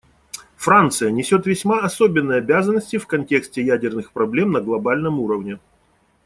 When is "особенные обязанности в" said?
1.81-3.05